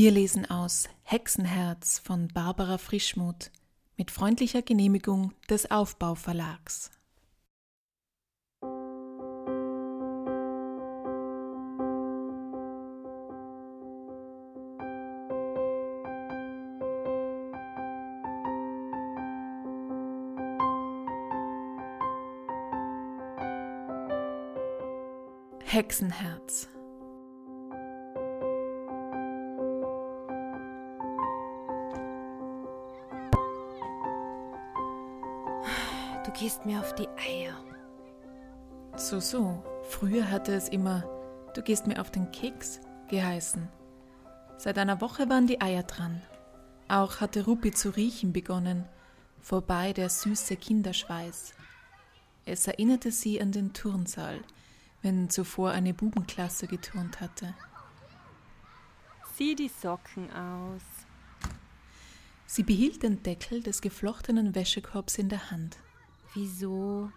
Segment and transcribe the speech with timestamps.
[0.00, 3.50] Wir lesen aus Hexenherz von Barbara Frischmuth
[3.98, 6.90] mit freundlicher Genehmigung des Aufbauverlags.
[25.66, 26.70] Hexenherz
[36.40, 37.54] gehst mir auf die Eier.
[38.96, 39.62] So, so.
[39.90, 41.04] Früher hatte es immer,
[41.54, 43.68] du gehst mir auf den Keks geheißen.
[44.56, 46.22] Seit einer Woche waren die Eier dran.
[46.88, 48.88] Auch hatte Rupi zu riechen begonnen,
[49.42, 51.52] vorbei der süße Kinderschweiß.
[52.46, 54.40] Es erinnerte sie an den Turnsaal,
[55.02, 57.54] wenn zuvor eine Bubenklasse geturnt hatte.
[59.36, 60.82] Sieh die Socken aus.
[62.46, 65.76] Sie behielt den Deckel des geflochtenen Wäschekorbs in der Hand.
[66.34, 67.10] Wieso?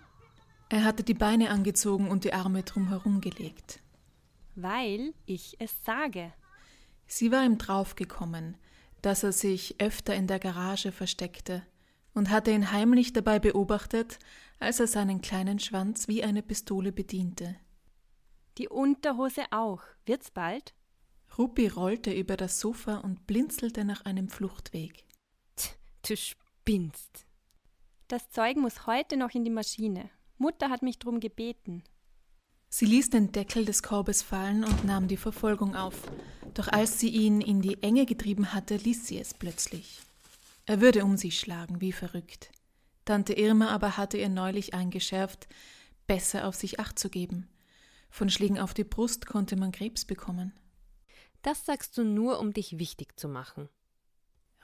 [0.69, 3.79] Er hatte die Beine angezogen und die Arme drumherum gelegt.
[4.55, 6.33] Weil ich es sage.
[7.05, 8.57] Sie war ihm draufgekommen,
[9.01, 11.63] dass er sich öfter in der Garage versteckte
[12.13, 14.19] und hatte ihn heimlich dabei beobachtet,
[14.59, 17.55] als er seinen kleinen Schwanz wie eine Pistole bediente.
[18.57, 19.81] Die Unterhose auch.
[20.05, 20.73] Wird's bald?
[21.37, 25.03] Rupi rollte über das Sofa und blinzelte nach einem Fluchtweg.
[25.55, 25.71] Tch,
[26.07, 27.25] du spinnst.
[28.13, 30.07] Das Zeug muss heute noch in die Maschine.
[30.37, 31.81] Mutter hat mich drum gebeten.
[32.69, 35.95] Sie ließ den Deckel des Korbes fallen und nahm die Verfolgung auf.
[36.53, 39.99] Doch als sie ihn in die Enge getrieben hatte, ließ sie es plötzlich.
[40.67, 42.51] Er würde um sie schlagen, wie verrückt.
[43.03, 45.47] Tante Irma aber hatte ihr neulich eingeschärft,
[46.05, 47.49] besser auf sich acht zu geben.
[48.11, 50.53] Von Schlägen auf die Brust konnte man Krebs bekommen.
[51.41, 53.69] Das sagst du nur, um dich wichtig zu machen.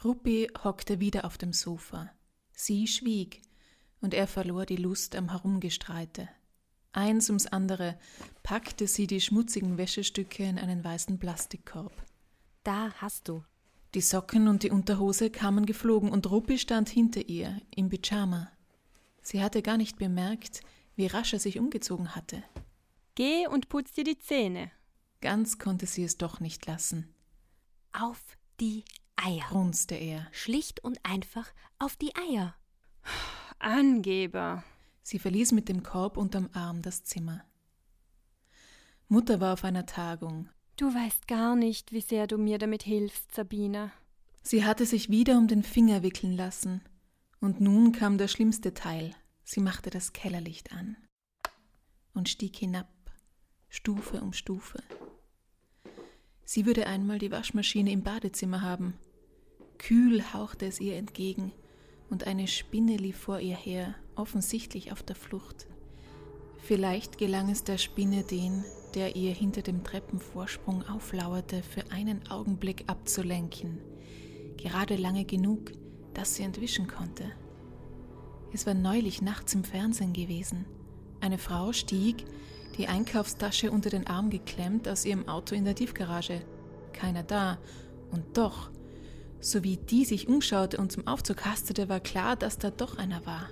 [0.04, 2.12] Ruppi hockte wieder auf dem Sofa.
[2.62, 3.42] Sie schwieg,
[4.02, 6.28] und er verlor die Lust am Herumgestreite.
[6.92, 7.98] Eins ums andere
[8.44, 11.94] packte sie die schmutzigen Wäschestücke in einen weißen Plastikkorb.
[12.64, 13.46] Da hast du.
[13.94, 18.52] Die Socken und die Unterhose kamen geflogen und Ruppi stand hinter ihr im Pyjama.
[19.22, 20.60] Sie hatte gar nicht bemerkt,
[20.98, 22.44] wie rasch er sich umgezogen hatte.
[23.16, 24.70] Geh und putz dir die Zähne.
[25.22, 27.16] Ganz konnte sie es doch nicht lassen.
[27.94, 28.22] Auf
[28.60, 28.84] die
[29.24, 30.28] Eier, grunzte er.
[30.32, 31.48] Schlicht und einfach
[31.78, 32.56] auf die Eier.
[33.60, 34.64] Angeber.
[35.02, 37.44] Sie verließ mit dem Korb unterm Arm das Zimmer.
[39.08, 40.50] Mutter war auf einer Tagung.
[40.76, 43.92] Du weißt gar nicht, wie sehr du mir damit hilfst, Sabine.
[44.44, 46.82] Sie hatte sich wieder um den Finger wickeln lassen.
[47.42, 49.16] Und nun kam der schlimmste Teil.
[49.44, 50.96] Sie machte das Kellerlicht an
[52.14, 52.90] und stieg hinab,
[53.70, 54.84] Stufe um Stufe.
[56.44, 58.96] Sie würde einmal die Waschmaschine im Badezimmer haben.
[59.80, 61.52] Kühl hauchte es ihr entgegen,
[62.12, 65.68] und eine Spinne lief vor ihr her, offensichtlich auf der Flucht.
[66.60, 72.84] Vielleicht gelang es der Spinne, den, der ihr hinter dem Treppenvorsprung auflauerte, für einen Augenblick
[72.88, 73.80] abzulenken,
[74.58, 75.72] gerade lange genug,
[76.14, 77.32] dass sie entwischen konnte.
[78.52, 80.66] Es war neulich nachts im Fernsehen gewesen.
[81.22, 82.26] Eine Frau stieg,
[82.78, 86.42] die Einkaufstasche unter den Arm geklemmt, aus ihrem Auto in der Tiefgarage.
[86.94, 87.60] Keiner da,
[88.12, 88.72] und doch
[89.42, 93.26] so wie die sich umschaute und zum Aufzug hastete, war klar, dass da doch einer
[93.26, 93.50] war.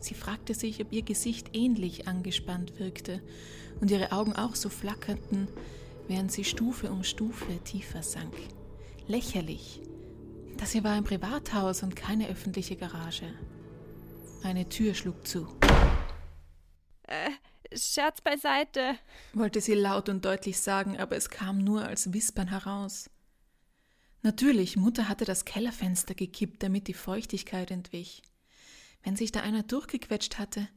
[0.00, 3.22] Sie fragte sich, ob ihr Gesicht ähnlich angespannt wirkte
[3.80, 5.48] und ihre Augen auch so flackerten,
[6.08, 8.34] während sie Stufe um Stufe tiefer sank.
[9.08, 9.80] Lächerlich.
[10.56, 13.26] Das hier war ein Privathaus und keine öffentliche Garage.
[14.42, 15.46] Eine Tür schlug zu.
[17.02, 17.30] Äh,
[17.76, 18.96] Scherz beiseite,
[19.32, 23.10] wollte sie laut und deutlich sagen, aber es kam nur als Wispern heraus.
[24.22, 28.22] Natürlich, Mutter hatte das Kellerfenster gekippt, damit die Feuchtigkeit entwich.
[29.02, 30.68] Wenn sich da einer durchgequetscht hatte.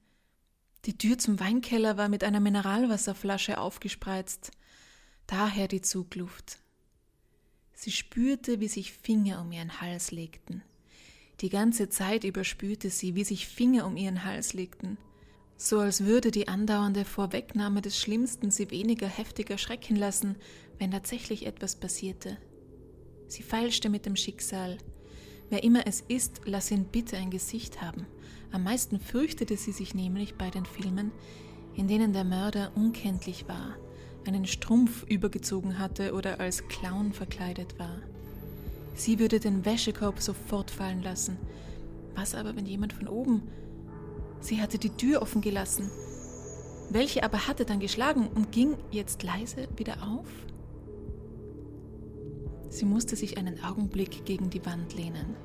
[0.86, 4.51] Die Tür zum Weinkeller war mit einer Mineralwasserflasche aufgespreizt,
[5.27, 6.59] daher die Zugluft.
[7.74, 10.63] Sie spürte, wie sich Finger um ihren Hals legten.
[11.41, 14.97] Die ganze Zeit über spürte sie, wie sich Finger um ihren Hals legten.
[15.62, 20.38] so als würde die andauernde Vorwegnahme des Schlimmsten sie weniger heftig erschrecken lassen,
[20.77, 22.38] wenn tatsächlich etwas passierte.
[23.30, 24.78] Sie feilschte mit dem Schicksal.
[25.50, 28.06] Wer immer es ist, lass ihn bitte ein Gesicht haben.
[28.52, 31.12] Am meisten fürchtete sie sich nämlich bei den Filmen,
[31.76, 33.78] in denen der Mörder unkenntlich war,
[34.28, 38.02] einen Strumpf übergezogen hatte oder als Clown verkleidet war.
[38.96, 41.38] Sie würde den Wäschekorb sofort fallen lassen.
[42.16, 43.44] Was aber, wenn jemand von oben
[44.42, 45.90] Sie hatte die Tür offen gelassen.
[46.90, 50.28] Welche aber hatte dann geschlagen und ging jetzt leise wieder auf?
[52.69, 55.36] Sie musste sich einen Augenblick gegen die Wand lehnen.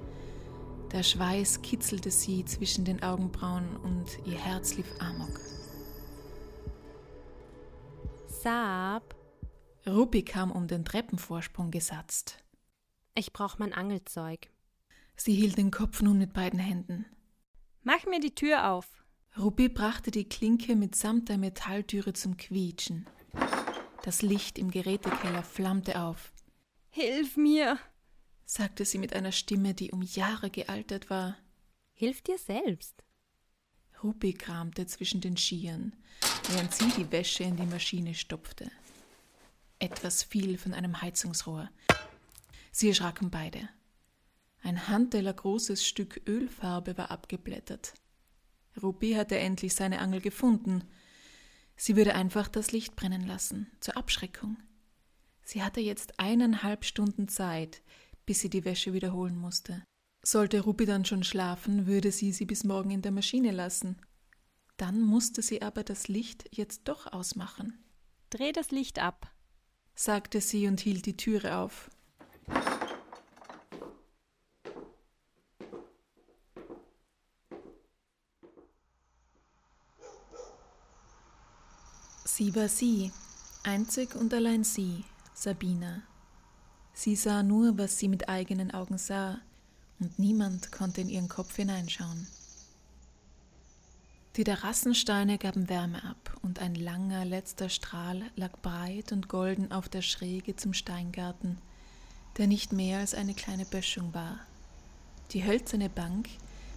[0.92, 5.40] Der Schweiß kitzelte sie zwischen den Augenbrauen und ihr Herz lief amok.
[8.28, 9.16] Saab.
[9.86, 12.44] Rupi kam um den Treppenvorsprung gesatzt.
[13.14, 14.50] Ich brauch mein Angelzeug.
[15.16, 17.06] Sie hielt den Kopf nun mit beiden Händen.
[17.82, 18.86] Mach mir die Tür auf.
[19.38, 23.06] Rupi brachte die Klinke mitsamt der Metalltüre zum Quietschen.
[24.02, 26.33] Das Licht im Gerätekeller flammte auf.
[26.96, 27.80] Hilf mir,
[28.44, 31.36] sagte sie mit einer Stimme, die um Jahre gealtert war.
[31.92, 33.02] Hilf dir selbst.
[34.00, 35.96] Rupi kramte zwischen den Skiern,
[36.50, 38.70] während sie die Wäsche in die Maschine stopfte.
[39.80, 41.68] Etwas fiel von einem Heizungsrohr.
[42.70, 43.68] Sie erschraken beide.
[44.62, 47.94] Ein Handteller großes Stück Ölfarbe war abgeblättert.
[48.80, 50.84] Rupi hatte endlich seine Angel gefunden.
[51.74, 54.58] Sie würde einfach das Licht brennen lassen, zur Abschreckung.
[55.44, 57.82] Sie hatte jetzt eineinhalb Stunden Zeit,
[58.26, 59.84] bis sie die Wäsche wiederholen musste.
[60.22, 63.98] Sollte Rupi dann schon schlafen, würde sie sie bis morgen in der Maschine lassen.
[64.78, 67.84] Dann musste sie aber das Licht jetzt doch ausmachen.
[68.30, 69.30] Dreh das Licht ab,
[69.94, 71.90] sagte sie und hielt die Türe auf.
[82.24, 83.12] Sie war sie,
[83.62, 85.04] einzig und allein sie,
[85.34, 86.02] Sabina.
[86.92, 89.40] Sie sah nur, was sie mit eigenen Augen sah,
[89.98, 92.28] und niemand konnte in ihren Kopf hineinschauen.
[94.36, 99.88] Die Terrassensteine gaben Wärme ab, und ein langer letzter Strahl lag breit und golden auf
[99.88, 101.58] der Schräge zum Steingarten,
[102.38, 104.38] der nicht mehr als eine kleine Böschung war.
[105.32, 106.28] Die hölzerne Bank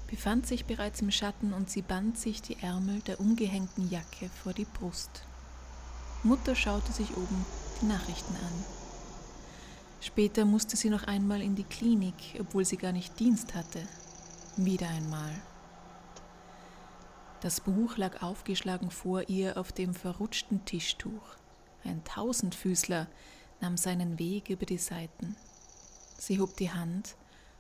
[0.07, 4.53] befand sich bereits im Schatten und sie band sich die Ärmel der umgehängten Jacke vor
[4.53, 5.27] die Brust.
[6.27, 7.45] Mutter schaute sich oben
[7.81, 8.65] die Nachrichten an.
[10.01, 13.81] Später musste sie noch einmal in die Klinik, obwohl sie gar nicht Dienst hatte.
[14.57, 15.31] Wieder einmal.
[17.41, 21.35] Das Buch lag aufgeschlagen vor ihr auf dem verrutschten Tischtuch.
[21.83, 23.07] Ein Tausendfüßler
[23.61, 25.35] nahm seinen Weg über die Seiten.
[26.17, 27.15] Sie hob die Hand,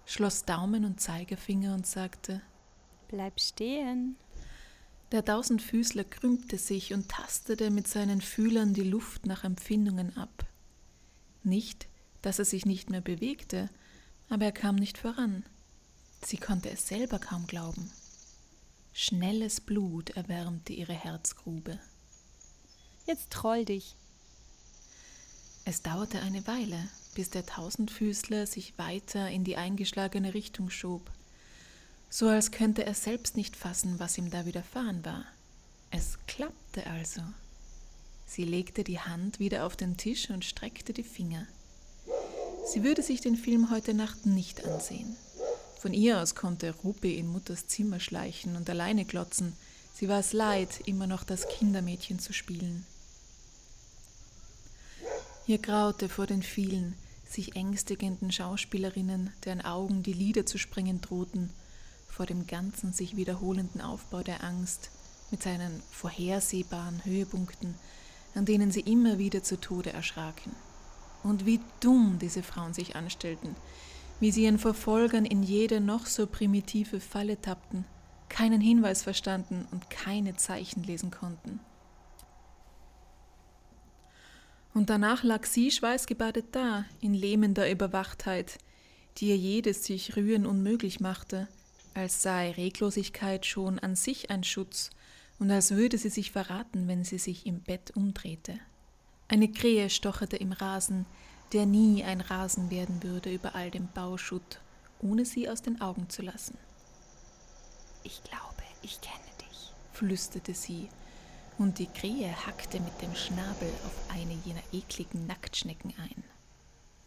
[0.05, 2.41] schloss Daumen und Zeigefinger und sagte
[3.07, 4.17] Bleib stehen.
[5.11, 10.45] Der Tausendfüßler krümmte sich und tastete mit seinen Fühlern die Luft nach Empfindungen ab.
[11.43, 11.87] Nicht,
[12.21, 13.69] dass er sich nicht mehr bewegte,
[14.27, 15.45] aber er kam nicht voran.
[16.25, 17.89] Sie konnte es selber kaum glauben.
[18.91, 21.79] Schnelles Blut erwärmte ihre Herzgrube.
[23.05, 23.95] Jetzt troll dich.
[25.63, 31.09] Es dauerte eine Weile, bis der Tausendfüßler sich weiter in die eingeschlagene Richtung schob
[32.09, 35.25] so als könnte er selbst nicht fassen, was ihm da widerfahren war.
[35.91, 37.21] Es klappte also.
[38.25, 41.47] Sie legte die Hand wieder auf den Tisch und streckte die Finger.
[42.71, 45.15] Sie würde sich den Film heute Nacht nicht ansehen.
[45.79, 49.53] Von ihr aus konnte Rupi in Mutters Zimmer schleichen und alleine glotzen.
[49.93, 52.85] Sie war es leid, immer noch das Kindermädchen zu spielen.
[55.45, 56.95] Ihr graute vor den vielen,
[57.29, 61.51] sich ängstigenden Schauspielerinnen, deren Augen die Lider zu springen drohten
[62.17, 64.89] vor dem ganzen sich wiederholenden Aufbau der Angst
[65.29, 67.75] mit seinen vorhersehbaren Höhepunkten,
[68.33, 70.51] an denen sie immer wieder zu Tode erschraken.
[71.21, 73.55] Und wie dumm diese Frauen sich anstellten,
[74.19, 77.85] wie sie ihren Verfolgern in jede noch so primitive Falle tappten,
[78.29, 81.59] keinen Hinweis verstanden und keine Zeichen lesen konnten.
[84.73, 88.57] Und danach lag sie schweißgebadet da, in lähmender Überwachtheit,
[89.17, 91.47] die ihr jedes sich rühren unmöglich machte,
[91.97, 94.91] als sei Reglosigkeit schon an sich ein Schutz
[95.39, 98.59] und als würde sie sich verraten, wenn sie sich im Bett umdrehte.
[99.27, 101.05] Eine Krähe stocherte im Rasen,
[101.53, 104.61] der nie ein Rasen werden würde über all dem Bauschutt,
[105.01, 106.57] ohne sie aus den Augen zu lassen.
[108.03, 110.89] Ich glaube, ich kenne dich, flüsterte sie,
[111.57, 116.23] und die Krähe hackte mit dem Schnabel auf eine jener ekligen Nacktschnecken ein.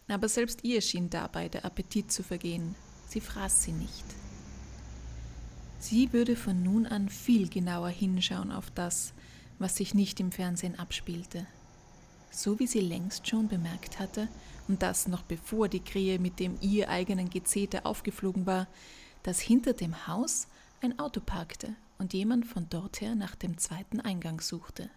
[0.09, 2.75] Aber selbst ihr schien dabei der Appetit zu vergehen,
[3.09, 4.05] sie fraß sie nicht.
[5.81, 9.15] Sie würde von nun an viel genauer hinschauen auf das,
[9.59, 11.47] was sich nicht im Fernsehen abspielte.
[12.31, 14.29] So wie sie längst schon bemerkt hatte,
[14.69, 18.69] und das noch bevor die Krähe mit dem ihr eigenen Gezeter aufgeflogen war,
[19.23, 20.47] dass hinter dem Haus
[20.83, 24.91] ein Auto parkte und jemand von dort her nach dem zweiten Eingang suchte.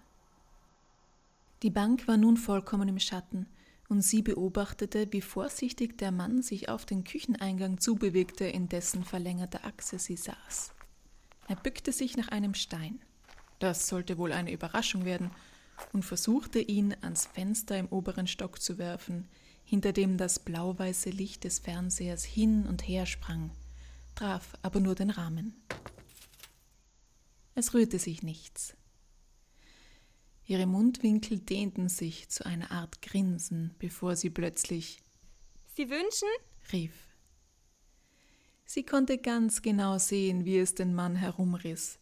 [1.63, 3.47] Die Bank war nun vollkommen im Schatten,
[3.89, 9.65] und sie beobachtete, wie vorsichtig der Mann sich auf den Kücheneingang zubewegte, in dessen verlängerter
[9.65, 10.73] Achse sie saß.
[11.47, 12.99] Er bückte sich nach einem Stein.
[13.59, 15.31] Das sollte wohl eine Überraschung werden,
[15.91, 19.27] und versuchte ihn ans Fenster im oberen Stock zu werfen,
[19.65, 23.51] hinter dem das blau-weiße Licht des Fernsehers hin und her sprang,
[24.15, 25.55] traf aber nur den Rahmen.
[27.55, 28.75] Es rührte sich nichts.
[30.45, 35.01] Ihre Mundwinkel dehnten sich zu einer Art Grinsen, bevor sie plötzlich
[35.75, 36.27] Sie wünschen?
[36.71, 36.93] rief.
[38.65, 41.99] Sie konnte ganz genau sehen, wie es den Mann herumriss,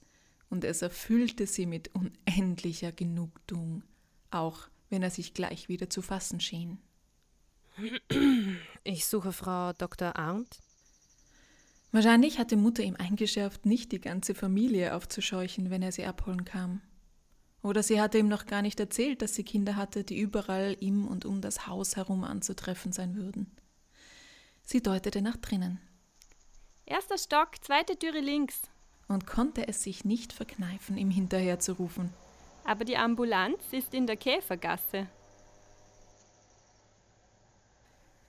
[0.50, 3.84] und es erfüllte sie mit unendlicher Genugtuung,
[4.30, 6.80] auch wenn er sich gleich wieder zu fassen schien.
[8.84, 10.16] Ich suche Frau Dr.
[10.18, 10.60] Arndt.
[11.92, 16.82] Wahrscheinlich hatte Mutter ihm eingeschärft, nicht die ganze Familie aufzuscheuchen, wenn er sie abholen kam.
[17.64, 21.08] Oder sie hatte ihm noch gar nicht erzählt, dass sie Kinder hatte, die überall im
[21.08, 23.52] und um das Haus herum anzutreffen sein würden.
[24.64, 25.80] Sie deutete nach drinnen.
[26.86, 28.62] Erster Stock, zweite Türe links.
[29.08, 32.12] Und konnte es sich nicht verkneifen, ihm hinterher zu rufen.
[32.64, 35.08] Aber die Ambulanz ist in der Käfergasse.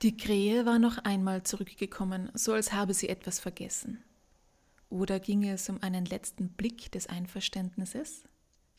[0.02, 4.02] Die Krähe war noch einmal zurückgekommen, so als habe sie etwas vergessen.
[4.90, 8.24] Oder ging es um einen letzten Blick des Einverständnisses?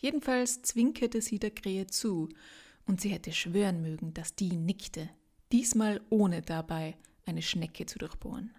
[0.03, 2.27] Jedenfalls zwinkerte sie der Krähe zu,
[2.85, 5.09] und sie hätte schwören mögen, dass die nickte,
[5.53, 8.53] diesmal ohne dabei eine Schnecke zu durchbohren.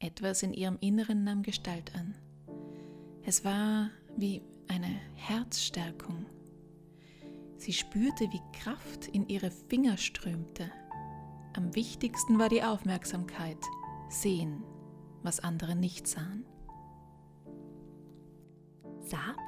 [0.00, 2.14] Etwas in ihrem Inneren nahm Gestalt an.
[3.22, 6.26] Es war wie eine Herzstärkung.
[7.56, 10.70] Sie spürte, wie Kraft in ihre Finger strömte.
[11.54, 13.64] Am wichtigsten war die Aufmerksamkeit,
[14.10, 14.62] sehen,
[15.22, 16.44] was andere nicht sahen.
[19.00, 19.47] Saab?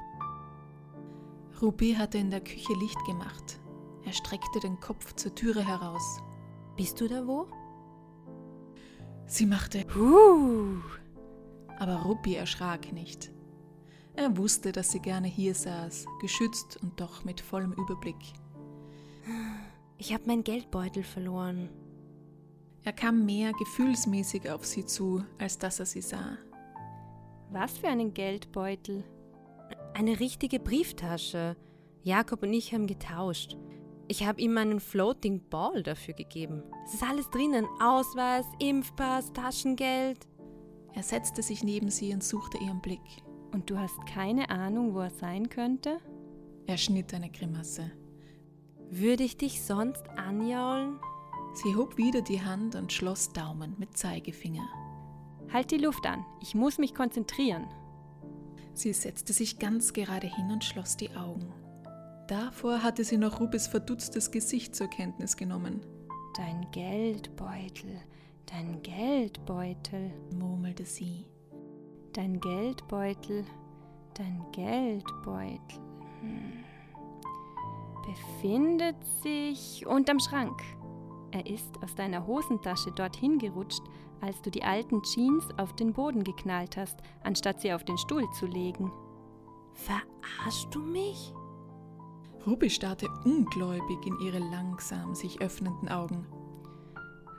[1.61, 3.59] Ruby hatte in der Küche Licht gemacht.
[4.03, 6.19] Er streckte den Kopf zur Türe heraus.
[6.75, 7.47] Bist du da wo?
[9.27, 10.81] Sie machte Huh.
[11.77, 13.31] aber Ruby erschrak nicht.
[14.15, 18.33] Er wusste, dass sie gerne hier saß, geschützt und doch mit vollem Überblick.
[19.97, 21.69] Ich habe meinen Geldbeutel verloren.
[22.83, 26.37] Er kam mehr gefühlsmäßig auf sie zu, als dass er sie sah.
[27.51, 29.03] Was für einen Geldbeutel.
[29.93, 31.57] Eine richtige Brieftasche.
[32.03, 33.57] Jakob und ich haben getauscht.
[34.07, 36.63] Ich habe ihm meinen Floating Ball dafür gegeben.
[36.85, 37.65] Es ist alles drinnen.
[37.81, 40.27] Ausweis, Impfpass, Taschengeld.
[40.93, 42.99] Er setzte sich neben sie und suchte ihren Blick.
[43.53, 45.97] Und du hast keine Ahnung, wo er sein könnte?
[46.67, 47.91] Er schnitt eine Grimasse.
[48.89, 50.99] Würde ich dich sonst anjaulen?
[51.53, 54.67] Sie hob wieder die Hand und schloss Daumen mit Zeigefinger.
[55.51, 56.25] Halt die Luft an.
[56.41, 57.67] Ich muss mich konzentrieren.
[58.73, 61.51] Sie setzte sich ganz gerade hin und schloss die Augen.
[62.27, 65.81] Davor hatte sie noch Rubis verdutztes Gesicht zur Kenntnis genommen,
[66.37, 67.99] Dein Geldbeutel,
[68.45, 71.25] dein Geldbeutel, murmelte sie.
[72.13, 73.45] dein Geldbeutel,
[74.13, 75.79] dein Geldbeutel.
[76.21, 76.63] Hm.
[78.05, 80.61] Befindet sich unterm Schrank.
[81.31, 83.83] Er ist aus deiner Hosentasche dorthin gerutscht,
[84.21, 88.29] als du die alten Jeans auf den Boden geknallt hast, anstatt sie auf den Stuhl
[88.39, 88.91] zu legen.
[89.73, 91.33] Verarschst du mich?
[92.45, 96.25] Ruby starrte ungläubig in ihre langsam sich öffnenden Augen.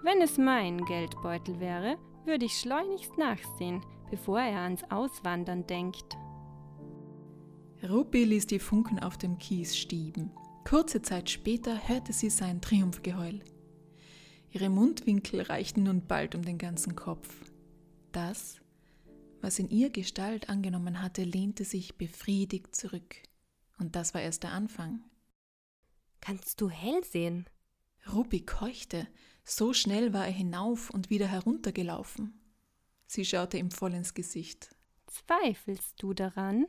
[0.02, 6.16] Wenn es mein Geldbeutel wäre, würde ich schleunigst nachsehen, bevor er ans Auswandern denkt.
[7.88, 10.30] Ruby ließ die Funken auf dem Kies stieben.
[10.64, 13.40] Kurze Zeit später hörte sie sein Triumphgeheul.
[14.52, 17.34] Ihre Mundwinkel reichten nun bald um den ganzen Kopf.
[18.12, 18.60] Das,
[19.40, 23.16] was in ihr Gestalt angenommen hatte, lehnte sich befriedigt zurück.
[23.78, 25.02] Und das war erst der Anfang.
[26.20, 27.48] Kannst du hell sehen?
[28.12, 29.08] Ruby keuchte,
[29.42, 32.38] so schnell war er hinauf und wieder heruntergelaufen.
[33.06, 34.76] Sie schaute ihm voll ins Gesicht.
[35.06, 36.66] Zweifelst du daran?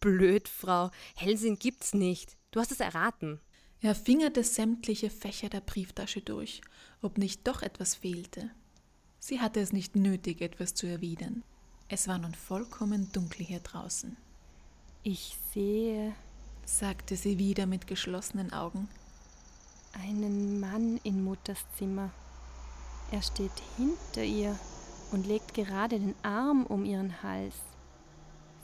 [0.00, 0.90] Blöd, Frau.
[1.16, 2.38] Hellsehen gibt's nicht.
[2.50, 3.40] Du hast es erraten.
[3.84, 6.62] Er fingerte sämtliche Fächer der Brieftasche durch,
[7.02, 8.48] ob nicht doch etwas fehlte.
[9.18, 11.42] Sie hatte es nicht nötig, etwas zu erwidern.
[11.88, 14.16] Es war nun vollkommen dunkel hier draußen,
[15.02, 16.14] Ich sehe
[16.64, 18.88] sagte sie wieder mit geschlossenen Augen.
[19.92, 22.08] einen Mann in Mutters Zimmer.
[23.10, 24.58] Er steht hinter ihr
[25.12, 27.56] und legt gerade den Arm um ihren Hals.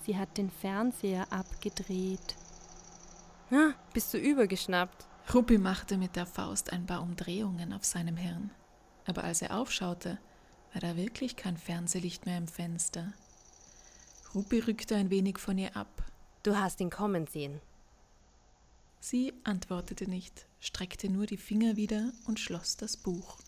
[0.06, 2.36] Sie hat den Fernseher abgedreht.
[3.50, 5.09] Ah, bist du übergeschnappt?
[5.32, 8.50] Ruppi machte mit der Faust ein paar Umdrehungen auf seinem Hirn.
[9.06, 10.18] Aber als er aufschaute,
[10.72, 13.12] war da wirklich kein Fernsehlicht mehr im Fenster.
[14.34, 16.04] Ruppi rückte ein wenig von ihr ab.
[16.42, 17.60] Du hast ihn kommen sehen.
[19.00, 23.38] Sie antwortete nicht, streckte nur die Finger wieder und schloss das Buch.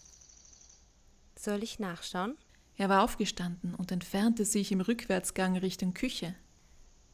[1.37, 2.37] Soll ich nachschauen?
[2.77, 6.35] Er war aufgestanden und entfernte sich im Rückwärtsgang Richtung Küche.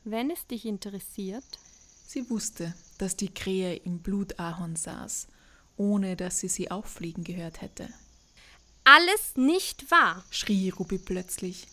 [0.05, 1.59] Wenn es dich interessiert.
[2.07, 5.29] Sie wusste, dass die Krähe im Blutahorn saß,
[5.77, 7.89] ohne dass sie sie auffliegen gehört hätte.
[8.85, 11.67] Alles nicht wahr, schrie Rupi plötzlich.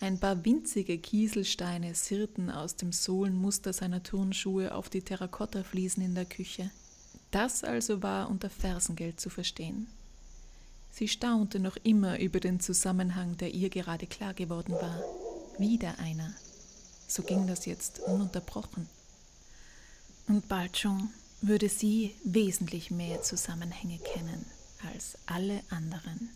[0.00, 6.24] Ein paar winzige Kieselsteine sirrten aus dem Sohlenmuster seiner Turnschuhe auf die Terrakottafliesen in der
[6.24, 6.70] Küche.
[7.30, 9.88] Das also war unter Fersengeld zu verstehen.
[10.90, 15.02] Sie staunte noch immer über den Zusammenhang, der ihr gerade klar geworden war.
[15.58, 16.34] Wieder einer.
[17.08, 18.88] So ging das jetzt ununterbrochen.
[20.28, 21.08] Und bald schon
[21.40, 24.44] würde sie wesentlich mehr Zusammenhänge kennen
[24.92, 26.30] als alle anderen.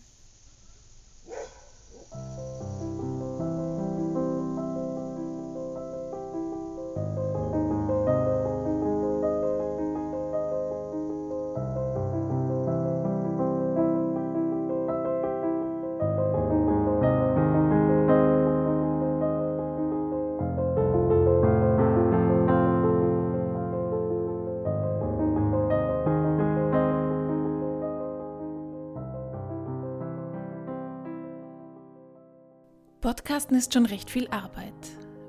[33.03, 34.73] Podcasten ist schon recht viel Arbeit.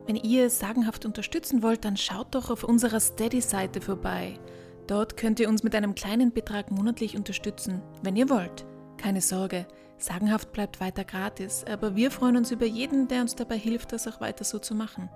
[0.05, 4.39] Wenn ihr sagenhaft unterstützen wollt, dann schaut doch auf unserer Steady-Seite vorbei.
[4.85, 8.63] Dort könnt ihr uns mit einem kleinen Betrag monatlich unterstützen, wenn ihr wollt.
[8.97, 9.65] Keine Sorge,
[9.97, 14.07] sagenhaft bleibt weiter gratis, aber wir freuen uns über jeden, der uns dabei hilft, das
[14.07, 15.09] auch weiter so zu machen.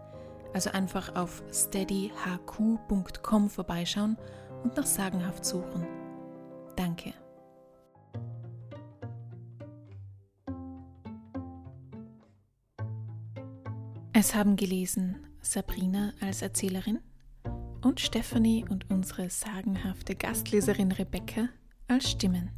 [0.51, 4.17] Also einfach auf steadyhq.com vorbeischauen
[4.63, 5.85] und nach sagenhaft suchen.
[6.75, 7.13] Danke.
[14.19, 16.97] Es haben gelesen Sabrina als Erzählerin
[17.83, 21.49] und Stephanie und unsere sagenhafte Gastleserin Rebecca
[21.87, 22.49] als Stimmen.